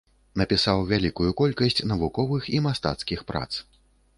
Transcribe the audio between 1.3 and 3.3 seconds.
колькасць навуковых і мастацкіх